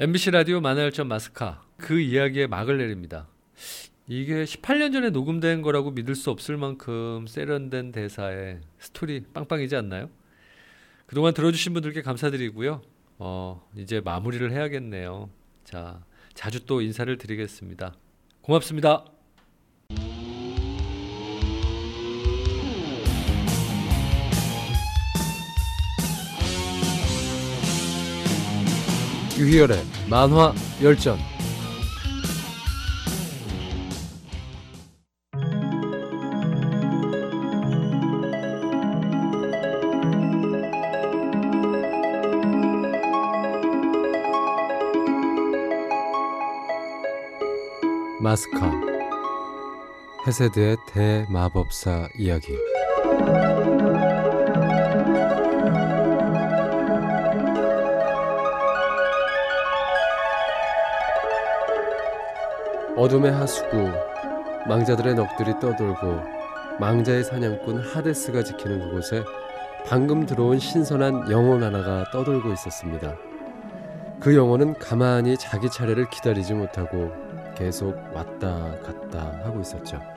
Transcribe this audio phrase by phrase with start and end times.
[0.00, 3.28] MBC 라디오 만화열전 마스카 그 이야기의 막을 내립니다.
[4.08, 10.10] 이게 18년 전에 녹음된 거라고 믿을 수 없을 만큼 세련된 대사에 스토리 빵빵이지 않나요?
[11.06, 12.82] 그동안 들어주신 분들께 감사드리고요.
[13.18, 15.30] 어, 이제 마무리를 해야겠네요.
[15.62, 16.00] 자,
[16.34, 17.94] 자주 또 인사를 드리겠습니다.
[18.40, 19.04] 고맙습니다.
[29.36, 31.18] 유희열의 만화 열전.
[48.20, 48.94] 마스카.
[50.26, 52.56] 헤세드의 대마법사 이야기
[62.96, 63.90] 어둠의 하수구
[64.68, 66.22] 망자들의 넋들이 떠돌고
[66.78, 69.24] 망자의 사냥꾼 하데스가 지키는 그곳에
[69.86, 73.16] 방금 들어온 신선한 영혼 하나가 떠돌고 있었습니다.
[74.20, 77.10] 그 영혼은 가만히 자기 차례를 기다리지 못하고
[77.56, 80.13] 계속 왔다 갔다 하고 있었죠.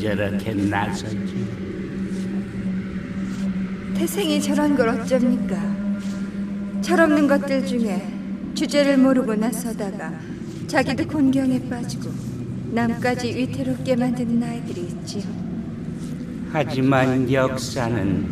[0.00, 1.46] 저렇게 나서지?
[3.96, 5.76] 태생이 저런 걸 어쩝니까?
[6.82, 8.06] 철없는 것들 중에
[8.54, 10.12] 주제를 모르고 나서다가
[10.66, 12.10] 자기도 곤경에 빠지고
[12.72, 15.22] 남까지 위태롭게 만드는 아이들이 있지요.
[16.52, 18.26] 하지만 역사는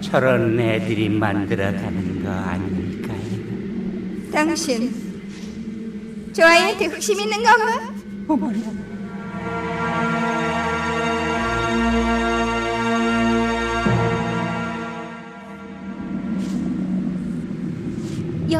[0.00, 3.20] 저런 애들이 만들어가는 거 아닐까요?
[4.32, 4.92] 당신
[6.32, 7.94] 저 아이한테 흑심 있는 건가?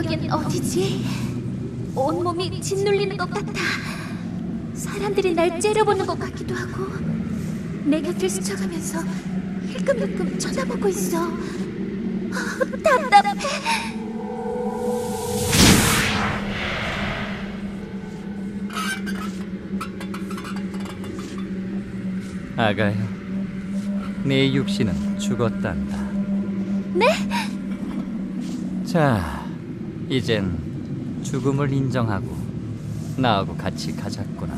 [0.06, 1.04] 여긴 어디지?
[1.96, 3.52] 온몸이 짓눌리는 것 같아.
[4.74, 6.86] 사람들이 날 째려보는 것 같기도 하고
[7.84, 9.00] 내 곁을 스쳐가면서
[9.66, 11.24] 힐끔힐끔 쳐다보고 있어.
[11.26, 11.30] 아,
[12.84, 13.96] 답답해.
[22.56, 22.94] 아가야,
[24.24, 25.98] 내 육신은 죽었단다.
[26.94, 27.06] 네?
[28.84, 29.45] 자,
[30.08, 30.56] 이젠
[31.22, 32.36] 죽음을 인정하고
[33.16, 34.54] 나하고 같이 가자꾸나.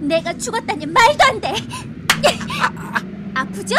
[0.00, 1.54] 내가 죽었다니 말도 안 돼.
[3.34, 3.74] 아프죠?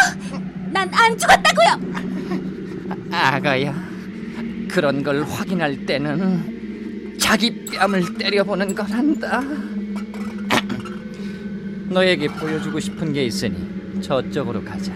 [0.71, 1.93] 난 안 죽었다고요.
[3.11, 3.73] 아가야,
[4.69, 9.41] 그런 걸 확인할 때는 자기 뺨을 때려보는 거란다.
[11.89, 14.91] 너에게 보여주고 싶은 게 있으니 저쪽으로 가자.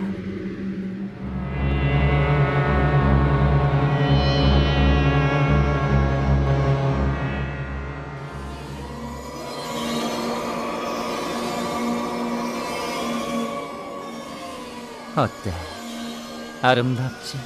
[15.18, 15.52] 어때?
[16.62, 17.40] 아름답지?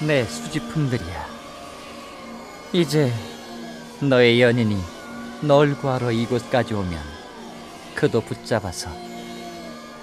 [0.00, 1.26] 내 수집품들이야.
[2.72, 3.12] 이제
[4.00, 4.82] 너의 연인이
[5.42, 6.98] 널 구하러 이곳까지 오면
[7.94, 8.88] 그도 붙잡아서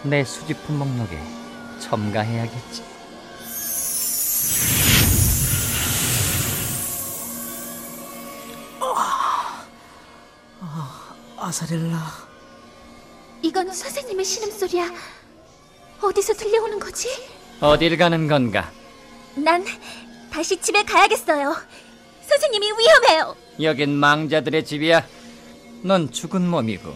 [0.04, 1.20] 내 수집품 목록에
[1.80, 2.84] 첨가해야겠지.
[11.38, 11.98] 아사렐라
[13.42, 15.19] 이건 선생님의 신음소리야.
[16.02, 17.10] 어디서 들려오는 거지?
[17.62, 18.72] 어딜 가는 건가?
[19.36, 19.66] 난
[20.32, 21.56] 다시 집에 가야겠어요.
[22.28, 23.36] 선생님이 위험해요.
[23.62, 25.06] 여긴 망자들의 집이야.
[25.84, 26.94] 넌 죽은 몸이고.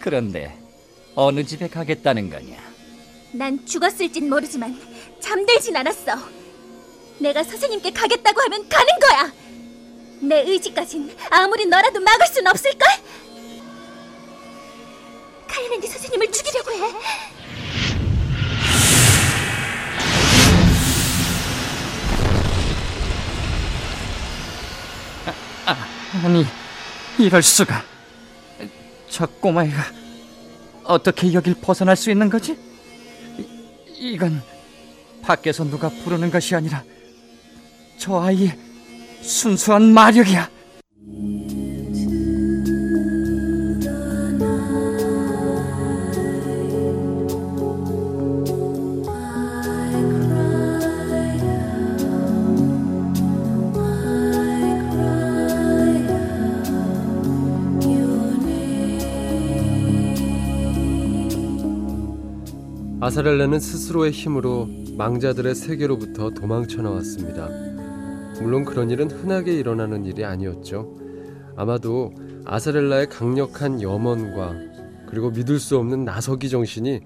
[0.00, 0.58] 그런데
[1.14, 2.56] 어느 집에 가겠다는 거냐?
[3.32, 4.78] 난 죽었을진 모르지만
[5.20, 6.12] 잠들진 않았어.
[7.18, 9.32] 내가 선생님께 가겠다고 하면 가는 거야.
[10.20, 12.88] 내 의지까진 아무리 너라도 막을 순 없을걸?
[15.48, 16.92] 카이랜디 선생님을 죽이려고 해.
[26.22, 26.44] 아니,
[27.18, 27.82] 이럴 수가.
[29.08, 29.82] 저 꼬마애가
[30.84, 32.56] 어떻게 여길 벗어날 수 있는 거지?
[33.38, 34.42] 이, 이건
[35.22, 36.82] 밖에서 누가 부르는 것이 아니라
[37.98, 38.56] 저 아이의
[39.22, 40.50] 순수한 마력이야.
[63.04, 64.66] 아사렐라는 스스로의 힘으로
[64.96, 67.48] 망자들의 세계로부터 도망쳐 나왔습니다.
[68.40, 70.96] 물론 그런 일은 흔하게 일어나는 일이 아니었죠.
[71.54, 72.14] 아마도
[72.46, 74.54] 아사렐라의 강력한 염원과
[75.10, 77.02] 그리고 믿을 수 없는 나서기 정신이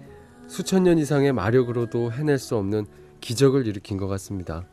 [0.47, 2.87] 수천 년 이상의 마력으로도 해낼 수 없는
[3.21, 4.69] 기적을 일으킨 것 같습니다.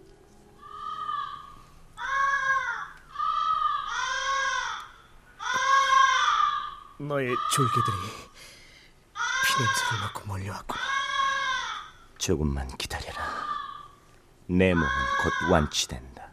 [6.99, 7.95] 너의 졸개들이
[9.47, 10.94] 피냄새를 맡고 몰려왔구나.
[12.25, 13.23] 조금만 기다려라.
[14.47, 14.87] 내 몸은
[15.21, 16.27] 곧 완치된다.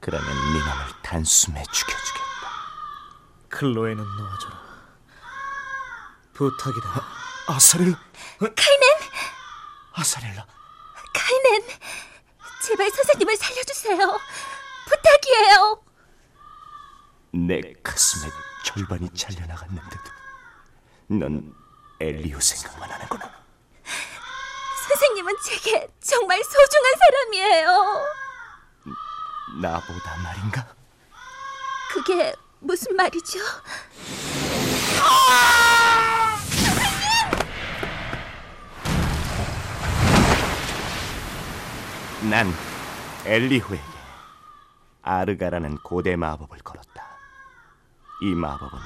[0.00, 2.50] 그러면 네 놈을 단숨에 죽여주겠다.
[3.48, 4.60] 클로에는 놓아줘라.
[6.32, 6.88] 부탁이다.
[7.46, 7.94] 아사렐.
[8.40, 8.88] 카이넨!
[9.92, 10.44] 아사렐라.
[11.14, 11.68] 카이넨!
[12.66, 14.18] 제발 선생님을 살려주세요.
[14.88, 15.84] 부탁이에요.
[17.34, 18.28] 내 가슴에
[18.64, 20.02] 절반이 잘려나갔는데도
[21.06, 21.54] 넌
[22.00, 23.29] 엘리오 생각만 하는구나.
[25.00, 28.04] 선생님은 제게 정말 소중한 사람이에요.
[29.62, 30.74] 나보다 말인가?
[31.90, 33.38] 그게 무슨 말이죠?
[42.28, 42.52] 난
[43.24, 43.82] 엘리후에게
[45.00, 47.06] 아르가라는 고대 마법을 걸었다.
[48.20, 48.78] 이 마법은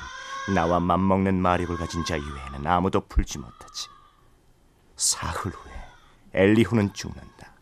[0.55, 3.89] 나와 맞먹는 마력을 가진 자 이외에는 아무도 풀지 못하지.
[4.95, 5.84] 사흘 후에
[6.35, 7.53] 엘리후는 죽는다.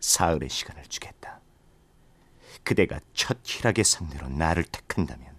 [0.00, 1.40] 사흘의 시간을 주겠다.
[2.62, 5.32] 그대가 첫 희락의 상대로 나를 택한다면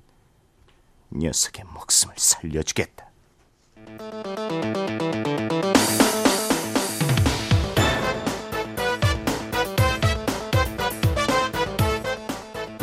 [1.12, 3.10] 녀석의 목숨을 살려주겠다.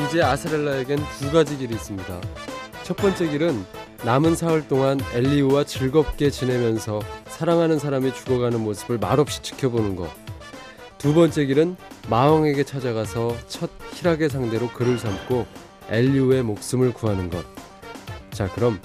[0.07, 2.21] 이제 아사렐라에겐 두 가지 길이 있습니다.
[2.83, 3.65] 첫 번째 길은
[4.05, 10.09] 남은 사흘 동안 엘리우와 즐겁게 지내면서 사랑하는 사람이 죽어가는 모습을 말없이 지켜보는 것.
[10.97, 11.77] 두 번째 길은
[12.09, 15.47] 마왕에게 찾아가서 첫 희락의 상대로 그를 삼고
[15.91, 17.45] 엘리우의 목숨을 구하는 것.
[18.31, 18.81] 자, 그럼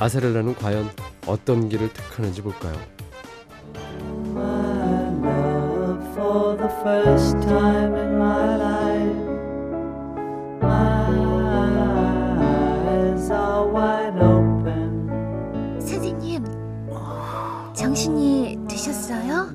[0.00, 0.90] 아사렐라는 과연
[1.26, 2.74] 어떤 길을 택하는지 볼까요?
[18.04, 19.48] 정신이 드셨어요?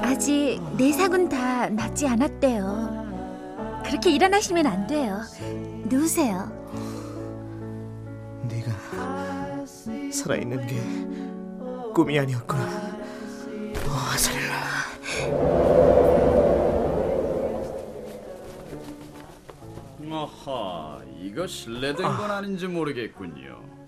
[0.00, 3.82] 아직 내상은 다 낫지 않았대요.
[3.84, 5.20] 그렇게 일어나시면 안 돼요.
[5.86, 6.48] 누우세요.
[8.48, 9.64] 네가
[10.12, 12.62] 살아있는 게 꿈이 아니었구나.
[12.62, 14.54] 어, 아사렐라.
[20.12, 23.83] 아하, 이거 실례된 건 아닌지 모르겠군요.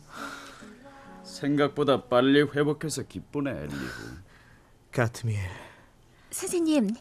[1.37, 4.17] 생각보다 빨리 회복해서 기쁘네, 엘리후.
[4.93, 5.49] 가트미엘.
[6.31, 6.95] 선생님,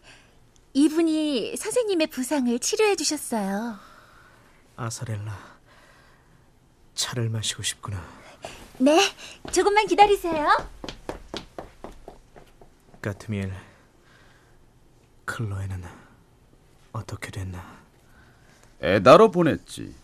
[0.74, 3.78] 이분이 선생님의 부상을 치료해 주셨어요.
[4.76, 5.56] 아사렐라.
[6.94, 8.04] 차를 마시고 싶구나.
[8.78, 9.00] 네,
[9.52, 10.48] 조금만 기다리세요.
[13.02, 13.54] 가트미엘.
[15.26, 15.84] 클로에는
[16.92, 17.80] 어떻게 됐나?
[18.82, 19.96] 에다로 보냈지.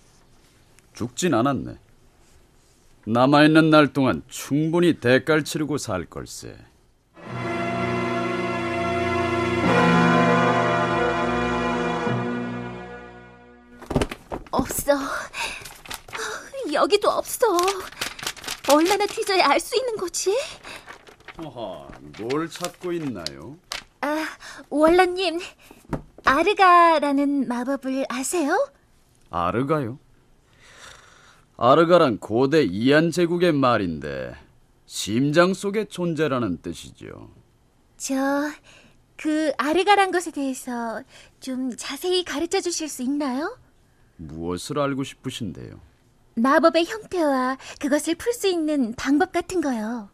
[0.94, 1.78] 죽진 않았네.
[3.06, 6.56] 남아있는 날 동안 충분히 대가를 치르고 살 걸세.
[14.52, 14.94] 없어.
[16.74, 17.48] 여기도 없어.
[18.72, 20.34] 얼마나 뒤져야 알 수 있는 거지?
[21.38, 21.88] 아하,
[22.20, 23.58] 뭘 찾고 있나요?
[24.02, 24.26] 아,
[24.70, 25.40] 월라님,
[26.24, 28.68] 아르가라는 마법을 아세요?
[29.30, 30.00] 아르가요?
[31.64, 34.34] 아르가란 고대 이안 제국의 말인데
[34.88, 37.30] 심장 속의 존재라는 뜻이죠.
[37.98, 38.16] 저,
[39.16, 41.04] 그 아르가란 것에 대해서
[41.40, 43.56] 좀 자세히 가르쳐 주실 수 있나요?
[44.18, 45.80] 무엇을 알고 싶으신데요?
[46.34, 50.10] 마법의 형태와 그것을 풀 수 있는 방법 같은 거요.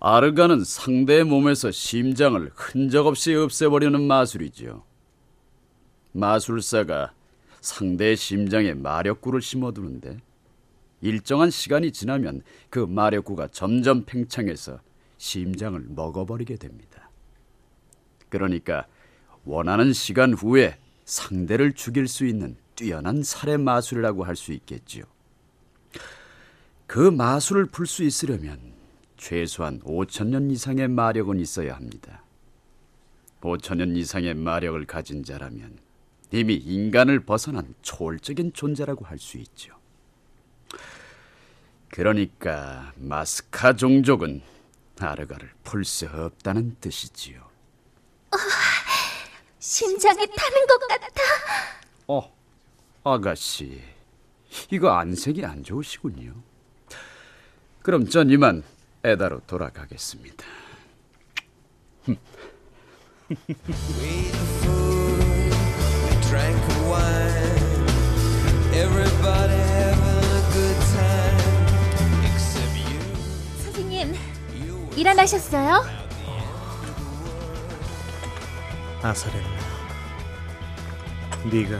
[0.00, 4.84] 아르가는 상대의 몸에서 심장을 흔적 없이 없애버리는 마술이죠.
[6.12, 7.12] 마술사가
[7.60, 10.20] 상대의 심장에 마력구를 심어두는데
[11.06, 14.80] 일정한 시간이 지나면 그 마력구가 점점 팽창해서
[15.18, 17.10] 심장을 먹어버리게 됩니다.
[18.28, 18.86] 그러니까
[19.44, 25.04] 원하는 시간 후에 상대를 죽일 수 있는 뛰어난 살해 마술이라고 할 수 있겠지요.
[26.88, 28.58] 그 마술을 풀 수 있으려면
[29.16, 32.24] 최소한 5천 년 이상의 마력은 있어야 합니다.
[33.40, 35.78] 5천 년 이상의 마력을 가진 자라면
[36.32, 39.75] 이미 인간을 벗어난 초월적인 존재라고 할 수 있죠.
[41.90, 44.42] 그러니까 마스카 종족은
[44.98, 47.46] 아르가를 볼 수 없다는 뜻이지요.
[49.58, 51.22] 심장이 타는 것 같아.
[52.08, 52.32] 어,
[53.04, 53.82] 아가씨,
[54.70, 56.34] 이거 안색이 안 좋으시군요.
[57.82, 58.62] 그럼 전 이만
[59.04, 60.44] 에다로 돌아가겠습니다.
[74.96, 75.84] 일어나셨어요?
[79.02, 79.66] 아사렐라.
[81.52, 81.78] 네가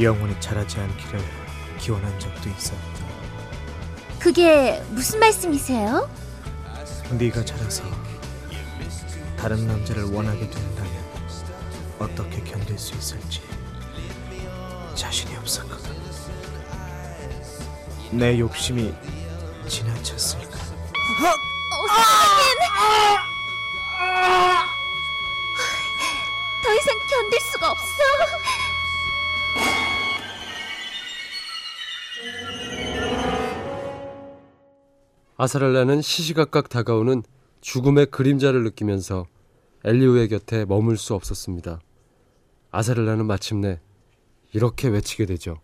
[0.00, 1.22] 영원히 자라지 않기를
[1.78, 3.04] 기원한 적도 있었다.
[4.18, 6.08] 그게 무슨 말씀이세요?
[7.10, 7.84] 네가 자라서
[9.36, 10.92] 다른 남자를 원하게 된다면
[11.98, 13.42] 어떻게 견딜 수 있을지
[14.94, 15.92] 자신이 없었거든.
[18.10, 18.94] 내 욕심이
[19.68, 20.58] 지나쳤을까?
[27.54, 27.84] 수가 없어.
[35.36, 37.22] 아사렐라는 시시각각 다가오는
[37.60, 39.26] 죽음의 그림자를 느끼면서
[39.84, 41.80] 엘리오의 곁에 머물 수 없었습니다.
[42.70, 43.80] 아사렐라는 마침내
[44.52, 45.60] 이렇게 외치게 되죠.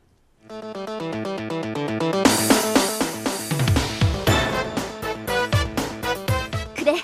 [6.77, 6.95] 그래,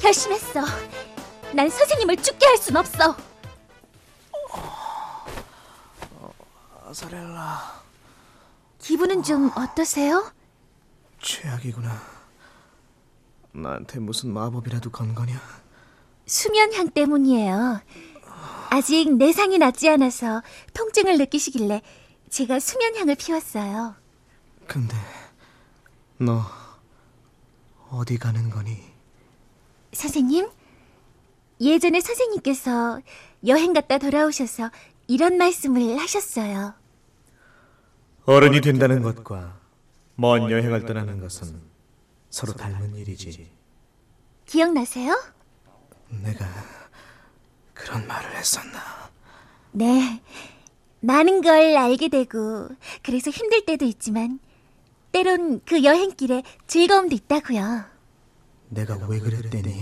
[0.00, 0.60] 결심했어.
[1.54, 3.16] 난 선생님을 죽게 할 순 없어.
[6.88, 7.82] 아사렐라
[8.78, 10.32] 기분은 좀 어떠세요?
[11.20, 12.00] 최악이구나.
[13.52, 15.38] 나한테 무슨 마법이라도 건 거냐?
[16.24, 17.82] 수면향 때문이에요.
[18.70, 20.42] 아직 내상이 낫지 않아서
[20.72, 21.82] 통증을 느끼시길래
[22.30, 23.94] 제가 수면향을 피웠어요.
[24.66, 24.96] 근데
[26.16, 26.40] 너
[27.90, 28.82] 어디 가는 거니?
[29.92, 30.48] 선생님,
[31.60, 33.02] 예전에 선생님께서
[33.46, 34.70] 여행 갔다 돌아오셔서
[35.08, 36.74] 이런 말씀을 하셨어요.
[38.26, 39.58] 어른이 된다는 것과
[40.14, 41.60] 먼 여행을 떠나는 것은
[42.28, 43.50] 서로 닮은 일이지.
[44.44, 45.18] 기억나세요?
[46.22, 46.46] 내가
[47.72, 48.78] 그런 말을 했었나?
[49.72, 50.22] 네.
[51.00, 52.68] 많은 걸 알게 되고
[53.02, 54.40] 그래서 힘들 때도 있지만
[55.12, 57.84] 때론 그 여행길에 즐거움도 있다고요.
[58.68, 59.72] 내가 왜 그랬대니?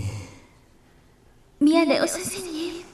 [1.59, 2.86] 미안해요, 선생님.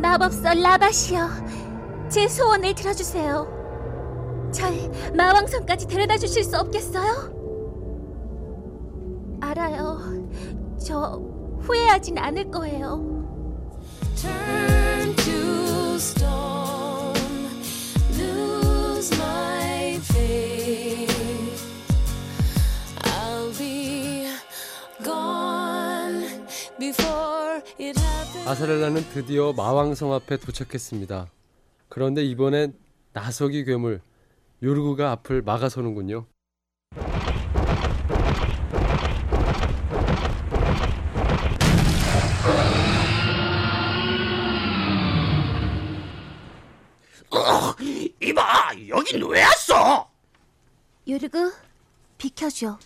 [0.00, 1.28] 마법사 라바시여,
[2.08, 4.50] 제 소원을 들어주세요.
[4.52, 4.72] 절
[5.14, 7.38] 마왕성까지 데려다 주실 수 없겠어요?
[9.40, 9.98] 알아요.
[10.84, 11.20] 저
[11.60, 13.10] 후회하진 않을 거예요.
[27.80, 28.09] Happens.
[28.46, 31.28] 아사렐라는 드디어 마왕성 앞에 도착했습니다.
[31.88, 32.74] 그런데 이번엔
[33.12, 34.00] 나서기 괴물
[34.62, 36.26] 요르구가 앞을 막아서는군요.
[48.20, 50.08] 이봐, 여긴 왜 왔어?
[51.08, 51.52] 요르그,
[52.18, 52.78] 비켜줘.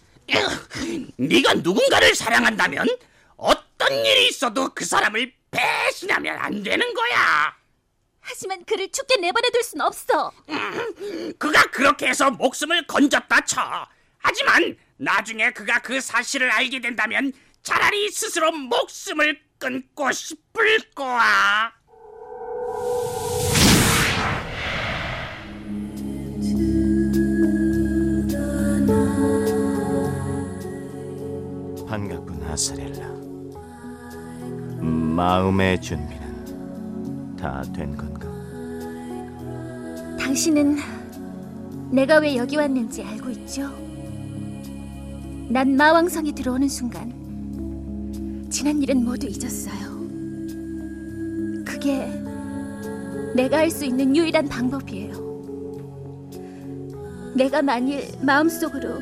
[1.17, 2.87] 네가 누군가를 사랑한다면
[3.37, 7.55] 어떤 일이 있어도 그 사람을 배신하면 안 되는 거야.
[8.21, 10.33] 하지만 그를 죽게 내버려둘 순 없어.
[11.39, 13.87] 그가 그렇게 해서 목숨을 건졌다 쳐.
[14.19, 17.33] 하지만 나중에 그가 그 사실을 알게 된다면
[17.63, 21.73] 차라리 스스로 목숨을 끊고 싶을 거야.
[31.87, 33.34] 반갑군 아사렐라.
[35.15, 38.29] 마음의 준비는 다 된 건가?
[40.19, 40.77] 당신은
[41.93, 43.71] 내가 왜 여기 왔는지 알고 있죠?
[45.49, 47.13] 난 마왕성에 들어오는 순간
[48.51, 49.95] 지난 일은 모두 잊었어요.
[51.65, 52.07] 그게
[53.37, 55.23] 내가 할 수 있는 유일한 방법이에요.
[57.37, 59.01] 내가 만일 마음속으로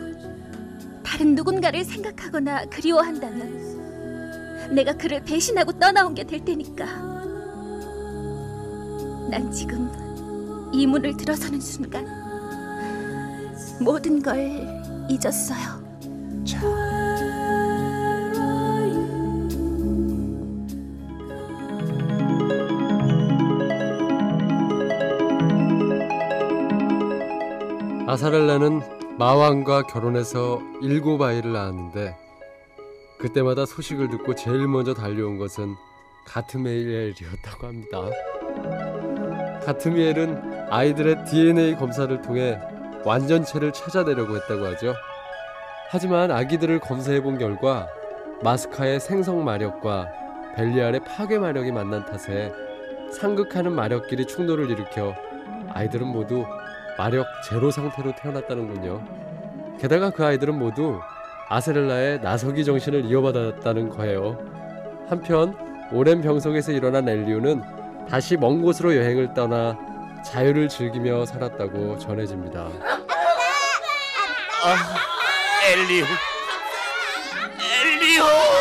[1.02, 3.72] 다른 누군가를 생각하거나 그리워한다면
[4.72, 6.84] 내가 그를 배신하고 떠나온 게 될 테니까.
[9.30, 9.90] 난 지금
[10.72, 12.06] 이 문을 들어서는 순간
[13.80, 14.38] 모든 걸
[15.08, 15.82] 잊었어요.
[16.44, 16.60] 자.
[28.06, 28.80] 아사렐라는
[29.18, 32.16] 마왕과 결혼해서 일곱 아이를 낳았는데
[33.22, 35.76] 그때마다 소식을 듣고 제일 먼저 달려온 것은
[36.24, 38.00] 가트메일이었다고 합니다.
[39.64, 42.58] 가트미엘은 아이들의 DNA 검사를 통해
[43.04, 44.94] 완전체를 찾아내려고 했다고 하죠.
[45.90, 47.86] 하지만 아기들을 검사해 본 결과
[48.42, 50.10] 마스카의 생성 마력과
[50.56, 52.52] 벨리알의 파괴 마력이 만난 탓에
[53.12, 55.14] 상극하는 마력끼리 충돌을 일으켜
[55.68, 56.44] 아이들은 모두
[56.98, 59.00] 마력 제로 상태로 태어났다는군요.
[59.80, 60.98] 게다가 그 아이들은 모두
[61.52, 64.38] 아세렐라의 나서기 정신을 이어받았다는 거예요.
[65.06, 65.54] 한편
[65.92, 67.62] 오랜 병석에서 일어난 엘리오는
[68.08, 69.76] 다시 먼 곳으로 여행을 떠나
[70.24, 72.70] 자유를 즐기며 살았다고 전해집니다.
[74.64, 74.76] 아,
[75.68, 76.06] 엘리오,
[77.82, 78.51] 엘리오.